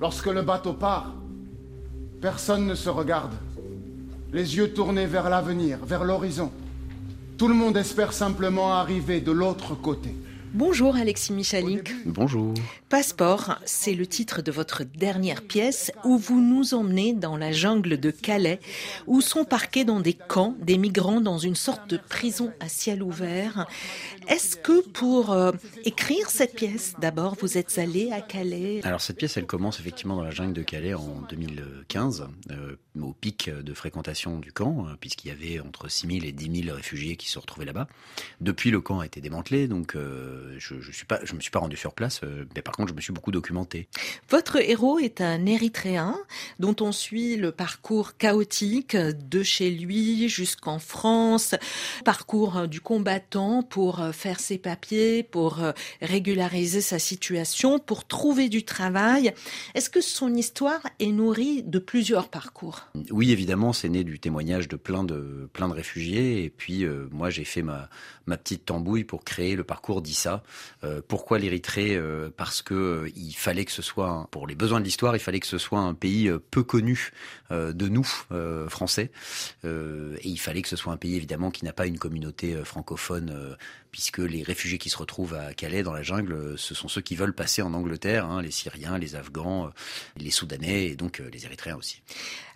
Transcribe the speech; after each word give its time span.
Lorsque 0.00 0.26
le 0.26 0.42
bateau 0.42 0.74
part, 0.74 1.14
personne 2.20 2.66
ne 2.66 2.74
se 2.74 2.90
regarde. 2.90 3.32
Les 4.32 4.56
yeux 4.56 4.72
tournés 4.72 5.06
vers 5.06 5.30
l'avenir, 5.30 5.78
vers 5.84 6.04
l'horizon. 6.04 6.50
Tout 7.38 7.48
le 7.48 7.54
monde 7.54 7.76
espère 7.76 8.12
simplement 8.12 8.74
arriver 8.74 9.20
de 9.20 9.32
l'autre 9.32 9.74
côté. 9.74 10.14
Bonjour 10.56 10.96
Alexis 10.96 11.34
Michalik. 11.34 11.92
Bonjour. 12.06 12.54
Passeport, 12.88 13.58
c'est 13.66 13.92
le 13.92 14.06
titre 14.06 14.40
de 14.40 14.50
votre 14.50 14.84
dernière 14.84 15.42
pièce 15.42 15.92
où 16.02 16.16
vous 16.16 16.40
nous 16.40 16.72
emmenez 16.72 17.12
dans 17.12 17.36
la 17.36 17.52
jungle 17.52 18.00
de 18.00 18.10
Calais, 18.10 18.58
où 19.06 19.20
sont 19.20 19.44
parqués 19.44 19.84
dans 19.84 20.00
des 20.00 20.14
camps 20.14 20.54
des 20.58 20.78
migrants 20.78 21.20
dans 21.20 21.36
une 21.36 21.56
sorte 21.56 21.90
de 21.90 21.98
prison 21.98 22.54
à 22.60 22.70
ciel 22.70 23.02
ouvert. 23.02 23.66
Est-ce 24.28 24.56
que 24.56 24.80
pour 24.80 25.32
euh, 25.32 25.52
écrire 25.84 26.30
cette 26.30 26.54
pièce, 26.54 26.94
d'abord, 27.00 27.36
vous 27.42 27.58
êtes 27.58 27.76
allé 27.76 28.10
à 28.12 28.22
Calais? 28.22 28.80
Alors 28.82 29.02
cette 29.02 29.18
pièce, 29.18 29.36
elle 29.36 29.46
commence 29.46 29.78
effectivement 29.78 30.16
dans 30.16 30.24
la 30.24 30.30
jungle 30.30 30.54
de 30.54 30.62
Calais 30.62 30.94
en 30.94 31.20
2015, 31.28 32.28
euh, 32.52 32.76
au 32.98 33.12
pic 33.12 33.50
de 33.50 33.74
fréquentation 33.74 34.38
du 34.38 34.52
camp, 34.52 34.86
euh, 34.86 34.94
puisqu'il 34.98 35.28
y 35.28 35.32
avait 35.32 35.60
entre 35.60 35.90
6 35.90 36.06
000 36.06 36.24
et 36.24 36.32
10 36.32 36.62
000 36.64 36.74
réfugiés 36.74 37.16
qui 37.16 37.28
se 37.28 37.38
retrouvaient 37.38 37.66
là-bas. 37.66 37.88
Depuis, 38.40 38.70
le 38.70 38.80
camp 38.80 39.00
a 39.00 39.06
été 39.06 39.20
démantelé, 39.20 39.68
donc 39.68 39.96
je 40.58 40.74
ne 40.74 40.92
suis 40.92 41.06
pas, 41.06 41.20
je 41.24 41.34
me 41.34 41.40
suis 41.40 41.50
pas 41.50 41.58
rendu 41.58 41.76
sur 41.76 41.92
place, 41.92 42.20
mais 42.54 42.62
par 42.62 42.74
contre, 42.74 42.90
je 42.90 42.94
me 42.94 43.00
suis 43.00 43.12
beaucoup 43.12 43.32
documenté. 43.32 43.88
Votre 44.30 44.56
héros 44.56 44.98
est 44.98 45.20
un 45.20 45.46
Érythréen 45.46 46.16
dont 46.58 46.76
on 46.80 46.92
suit 46.92 47.36
le 47.36 47.52
parcours 47.52 48.16
chaotique 48.16 48.96
de 48.96 49.42
chez 49.42 49.70
lui 49.70 50.28
jusqu'en 50.28 50.78
France, 50.78 51.54
parcours 52.04 52.68
du 52.68 52.80
combattant 52.80 53.62
pour 53.62 54.02
faire 54.12 54.40
ses 54.40 54.58
papiers, 54.58 55.22
pour 55.22 55.60
régulariser 56.00 56.80
sa 56.80 56.98
situation, 56.98 57.78
pour 57.78 58.06
trouver 58.06 58.48
du 58.48 58.64
travail. 58.64 59.32
Est-ce 59.74 59.90
que 59.90 60.00
son 60.00 60.34
histoire 60.34 60.80
est 60.98 61.12
nourrie 61.12 61.62
de 61.62 61.78
plusieurs 61.78 62.28
parcours? 62.28 62.86
Oui, 63.10 63.32
évidemment, 63.32 63.72
c'est 63.72 63.88
né 63.88 64.04
du 64.04 64.18
témoignage 64.18 64.68
de 64.68 64.76
plein 64.76 65.04
de 65.04 65.48
plein 65.52 65.68
de 65.68 65.74
réfugiés. 65.74 66.44
Et 66.44 66.50
puis 66.50 66.84
euh, 66.84 67.08
moi, 67.10 67.30
j'ai 67.30 67.44
fait 67.44 67.62
ma 67.62 67.88
ma 68.26 68.36
petite 68.36 68.64
tambouille 68.64 69.04
pour 69.04 69.24
créer 69.24 69.56
le 69.56 69.64
parcours 69.64 70.02
d'Issa. 70.02 70.35
Euh, 70.84 71.00
pourquoi 71.06 71.38
l'Érythrée 71.38 71.96
euh, 71.96 72.30
Parce 72.36 72.62
que 72.62 73.10
il 73.16 73.34
fallait 73.34 73.64
que 73.64 73.72
ce 73.72 73.82
soit, 73.82 74.28
pour 74.30 74.46
les 74.46 74.54
besoins 74.54 74.80
de 74.80 74.84
l'histoire, 74.84 75.16
il 75.16 75.20
fallait 75.20 75.40
que 75.40 75.46
ce 75.46 75.58
soit 75.58 75.80
un 75.80 75.94
pays 75.94 76.30
peu 76.50 76.62
connu 76.62 77.10
de 77.50 77.88
nous 77.88 78.06
Français. 78.68 79.10
et 79.64 79.68
il 80.24 80.38
fallait 80.38 80.62
que 80.62 80.68
ce 80.68 80.76
soit 80.76 80.92
un 80.92 80.96
pays 80.96 81.16
évidemment 81.16 81.50
qui 81.50 81.64
n'a 81.64 81.72
pas 81.72 81.86
une 81.86 81.98
communauté 81.98 82.56
francophone 82.64 83.56
puisque 83.96 84.18
les 84.18 84.42
réfugiés 84.42 84.76
qui 84.76 84.90
se 84.90 84.98
retrouvent 84.98 85.32
à 85.32 85.54
Calais 85.54 85.82
dans 85.82 85.94
la 85.94 86.02
jungle, 86.02 86.54
ce 86.58 86.74
sont 86.74 86.88
ceux 86.88 87.00
qui 87.00 87.16
veulent 87.16 87.32
passer 87.32 87.62
en 87.62 87.72
Angleterre, 87.72 88.26
hein, 88.26 88.42
les 88.42 88.50
Syriens, 88.50 88.98
les 88.98 89.16
Afghans, 89.16 89.70
les 90.18 90.30
Soudanais 90.30 90.86
et 90.88 90.94
donc 90.96 91.22
les 91.32 91.46
Érythréens 91.46 91.76
aussi. 91.76 92.02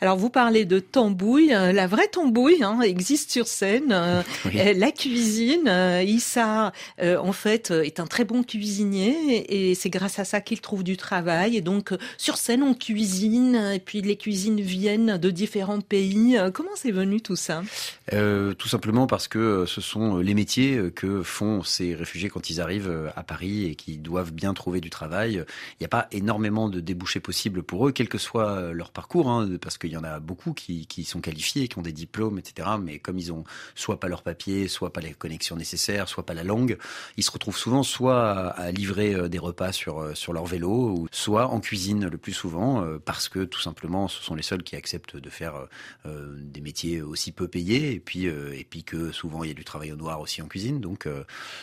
Alors 0.03 0.19
vous 0.19 0.31
parlez 0.31 0.67
de 0.67 0.81
tambouille, 0.81 1.49
la 1.49 1.87
vraie 1.87 2.09
tambouille 2.09 2.63
hein, 2.63 2.81
existe 2.83 3.31
sur 3.31 3.47
scène, 3.47 3.89
la 4.55 4.93
cuisine 4.93 5.69
euh, 5.71 6.03
Issa, 6.03 6.73
euh, 7.01 7.17
en 7.19 7.33
fait, 7.33 7.71
euh, 7.71 7.83
est 7.83 8.01
un 8.01 8.07
très 8.07 8.25
bon 8.25 8.43
cuisinier 8.43 9.71
et 9.71 9.75
c'est 9.75 9.91
grâce 9.91 10.19
à 10.19 10.25
ça 10.25 10.41
qu'il 10.41 10.61
trouve 10.61 10.85
du 10.85 10.97
travail. 10.97 11.57
Et 11.57 11.61
donc, 11.61 11.93
sur 12.19 12.37
scène, 12.37 12.63
on 12.63 12.75
cuisine 12.75 13.57
et 13.75 13.79
puis 13.79 14.03
les 14.03 14.17
cuisines 14.17 14.61
viennent 14.61 15.17
de 15.17 15.31
différents 15.31 15.81
pays. 15.81 16.37
Comment 16.53 16.71
c'est 16.75 16.91
venu 16.91 17.21
tout 17.21 17.37
ça? 17.37 17.63
Tout 18.11 18.69
simplement 18.69 19.07
parce 19.07 19.29
que 19.29 19.65
ce 19.67 19.81
sont 19.81 20.19
les 20.19 20.35
métiers 20.35 20.91
que 20.95 21.23
font 21.31 21.63
ces 21.63 21.95
réfugiés 21.95 22.29
quand 22.29 22.51
ils 22.51 22.61
arrivent 22.61 23.13
à 23.17 23.23
Paris 23.23 23.65
et 23.65 23.75
qui 23.75 23.97
doivent 23.97 24.33
bien 24.33 24.55
trouver 24.55 24.81
du 24.81 24.91
travail. 24.91 25.45
Il 25.73 25.81
n'y 25.81 25.87
a 25.87 25.89
pas 25.89 26.09
énormément 26.13 26.69
de 26.69 26.81
débouchés 26.81 27.21
possibles 27.21 27.63
pour 27.63 27.89
eux, 27.89 27.93
quel 27.93 28.09
que 28.09 28.19
soit 28.19 28.73
leur 28.73 28.91
parcours, 28.91 29.31
hein, 29.31 29.49
parce 29.61 29.79
qu'il 29.79 29.91
y 29.91 29.97
en 29.97 30.05
a 30.05 30.21
beaucoup 30.21 30.53
qui, 30.53 31.05
sont 31.05 31.21
qualifiés, 31.21 31.69
qui 31.69 31.79
ont 31.79 31.83
des 31.83 31.93
diplômes, 31.93 32.39
etc. 32.39 32.69
Mais 32.81 32.99
comme 32.99 33.19
ils 33.19 33.33
ont 33.33 33.45
soit 33.75 34.01
pas 34.01 34.09
leurs 34.09 34.23
papiers, 34.23 34.69
soit 34.69 34.93
pas 34.93 35.01
les 35.01 35.13
connexions 35.13 35.57
nécessaires, 35.57 36.09
soit 36.09 36.27
pas 36.27 36.35
la 36.35 36.45
langue. 36.45 36.79
Ils 37.17 37.25
se 37.25 37.31
retrouvent 37.31 37.57
souvent 37.57 37.83
soit 37.83 38.51
à 38.51 38.71
livrer 38.71 39.15
euh, 39.15 39.29
des 39.29 39.39
repas 39.39 39.73
sur, 39.73 40.01
euh, 40.01 40.15
leur 40.33 40.47
vélo, 40.47 41.09
soit 41.11 41.49
en 41.49 41.61
cuisine 41.61 42.09
le 42.09 42.19
plus 42.19 42.33
souvent, 42.33 42.85
euh, 42.85 42.99
parce 42.99 43.29
que 43.29 43.41
tout 43.41 43.61
simplement 43.61 44.07
ce 44.07 44.23
sont 44.23 44.35
les 44.35 44.43
seuls 44.43 44.63
qui 44.63 44.77
acceptent 44.77 45.17
de 45.17 45.31
faire 45.31 45.67
des 46.05 46.61
métiers 46.61 47.03
aussi 47.03 47.33
peu 47.33 47.49
payés, 47.49 47.93
et 47.93 48.01
puis 48.01 48.85
que 48.85 49.13
souvent 49.13 49.43
il 49.43 49.49
y 49.49 49.51
a 49.51 49.55
du 49.55 49.65
travail 49.65 49.93
au 49.93 49.97
noir 49.97 50.21
aussi 50.21 50.41
en 50.43 50.47
cuisine. 50.47 50.81
Donc 50.81 51.09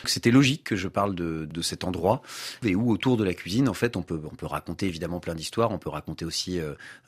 c'était 0.04 0.30
logique 0.30 0.64
que 0.64 0.76
je 0.76 0.88
parle 0.88 1.14
de, 1.14 1.46
de 1.50 1.62
cet 1.62 1.84
endroit, 1.84 2.22
et 2.64 2.74
où 2.74 2.90
autour 2.90 3.16
de 3.16 3.24
la 3.24 3.34
cuisine, 3.34 3.68
en 3.68 3.74
fait, 3.74 3.96
on 3.96 4.02
peut, 4.02 4.20
on 4.30 4.34
peut 4.34 4.46
raconter 4.46 4.86
évidemment 4.86 5.20
plein 5.20 5.34
d'histoires, 5.34 5.70
on 5.70 5.78
peut 5.78 5.90
raconter 5.90 6.24
aussi 6.24 6.60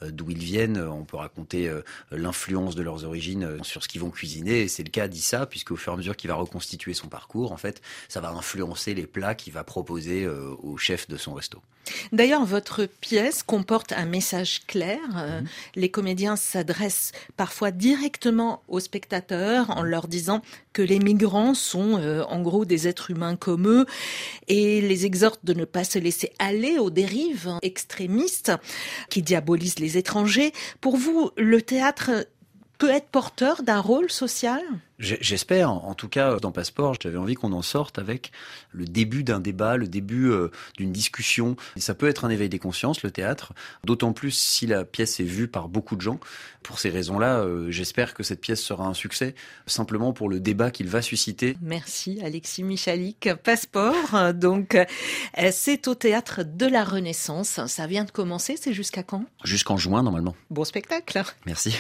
d'où 0.06 0.30
ils 0.30 0.38
viennent, 0.38 0.78
on 0.78 1.04
peut 1.04 1.16
raconter 1.16 1.70
l'influence 2.10 2.74
de 2.74 2.82
leurs 2.82 3.04
origines 3.04 3.58
sur 3.62 3.82
ce 3.82 3.88
qu'ils 3.88 4.00
vont 4.00 4.10
cuisiner, 4.10 4.62
et 4.62 4.68
c'est 4.68 4.84
le 4.84 4.90
cas 4.90 5.08
d'Issa, 5.08 5.46
puisque 5.46 5.72
au 5.72 5.76
fur 5.76 5.92
et 5.92 5.94
à 5.94 5.96
mesure 5.96 6.16
qu'il 6.16 6.28
va 6.28 6.36
reconstituer 6.36 6.94
son 6.94 7.08
parcours, 7.08 7.52
en 7.52 7.56
fait, 7.56 7.80
ça 8.08 8.20
va 8.20 8.30
influencer 8.30 8.94
les 8.94 9.06
plats 9.06 9.34
qu'il 9.34 9.52
va 9.52 9.64
proposer 9.64 10.24
euh, 10.24 10.54
au 10.62 10.76
chef 10.76 11.08
de 11.08 11.16
son 11.16 11.34
resto. 11.34 11.60
D'ailleurs, 12.12 12.44
votre 12.44 12.86
pièce 12.86 13.42
comporte 13.42 13.92
un 13.92 14.04
message 14.04 14.62
clair. 14.66 14.98
Euh, 15.16 15.40
mhm. 15.40 15.46
Les 15.76 15.90
comédiens 15.90 16.36
s'adressent 16.36 17.12
parfois 17.36 17.70
directement 17.70 18.62
aux 18.68 18.80
spectateurs 18.80 19.70
en 19.70 19.82
leur 19.82 20.06
disant 20.06 20.42
que 20.72 20.82
les 20.82 20.98
migrants 20.98 21.54
sont 21.54 21.98
euh, 21.98 22.22
en 22.30 22.42
gros 22.42 22.64
des 22.64 22.88
êtres 22.88 23.10
humains 23.10 23.36
comme 23.36 23.68
eux 23.68 23.86
et 24.48 24.80
les 24.80 25.06
exhortent 25.06 25.44
de 25.44 25.54
ne 25.54 25.64
pas 25.64 25.84
se 25.84 25.98
laisser 25.98 26.30
aller 26.38 26.78
aux 26.78 26.90
dérives 26.90 27.58
extrémistes 27.62 28.52
qui 29.08 29.22
diabolisent 29.22 29.78
les 29.78 29.98
étrangers. 29.98 30.52
Pour 30.80 30.96
vous, 30.96 31.30
le 31.36 31.62
théâtre 31.62 32.26
peut 32.80 32.90
être 32.90 33.08
porteur 33.08 33.62
d'un 33.62 33.78
rôle 33.78 34.10
social? 34.10 34.62
J'espère. 34.98 35.70
En 35.70 35.94
tout 35.94 36.08
cas, 36.08 36.36
dans 36.36 36.50
Passeport, 36.50 36.96
j'avais 37.00 37.16
envie 37.16 37.34
qu'on 37.34 37.52
en 37.52 37.62
sorte 37.62 37.98
avec 37.98 38.32
le 38.72 38.86
début 38.86 39.22
d'un 39.22 39.40
débat, 39.40 39.76
le 39.76 39.86
début 39.86 40.30
euh, 40.30 40.50
d'une 40.76 40.92
discussion. 40.92 41.56
Et 41.76 41.80
ça 41.80 41.94
peut 41.94 42.08
être 42.08 42.24
un 42.24 42.30
éveil 42.30 42.48
des 42.48 42.58
consciences, 42.58 43.02
le 43.02 43.10
théâtre. 43.10 43.52
D'autant 43.84 44.12
plus 44.12 44.30
si 44.30 44.66
la 44.66 44.84
pièce 44.84 45.20
est 45.20 45.24
vue 45.24 45.46
par 45.46 45.68
beaucoup 45.68 45.94
de 45.94 46.00
gens. 46.00 46.20
Pour 46.62 46.78
ces 46.78 46.90
raisons-là, 46.90 47.40
euh, 47.40 47.70
j'espère 47.70 48.14
que 48.14 48.22
cette 48.22 48.40
pièce 48.40 48.62
sera 48.62 48.86
un 48.86 48.94
succès, 48.94 49.34
simplement 49.66 50.12
pour 50.12 50.28
le 50.28 50.40
débat 50.40 50.70
qu'il 50.70 50.88
va 50.88 51.02
susciter. 51.02 51.56
Merci, 51.62 52.20
Alexis 52.22 52.62
Michalik. 52.62 53.30
Passeport, 53.42 54.34
donc, 54.34 54.74
euh, 54.74 54.84
c'est 55.50 55.86
au 55.88 55.94
théâtre 55.94 56.42
de 56.44 56.66
la 56.66 56.84
Renaissance. 56.84 57.60
Ça 57.66 57.86
vient 57.86 58.04
de 58.04 58.10
commencer. 58.10 58.58
C'est 58.60 58.74
jusqu'à 58.74 59.02
quand? 59.02 59.24
Jusqu'en 59.44 59.76
juin, 59.76 60.02
normalement. 60.02 60.34
Bon 60.50 60.64
spectacle. 60.64 61.22
Merci. 61.46 61.74